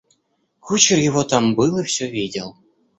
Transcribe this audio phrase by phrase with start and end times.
[0.59, 2.55] Кучер его там был и всё видел.